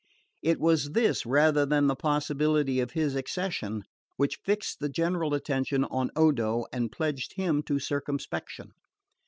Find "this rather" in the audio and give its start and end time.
0.93-1.63